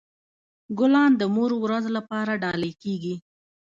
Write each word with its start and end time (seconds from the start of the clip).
ګلان 0.79 1.11
د 1.17 1.21
مور 1.35 1.51
ورځ 1.63 1.85
لپاره 1.97 2.31
ډالۍ 2.43 2.73
کیږي. 2.83 3.15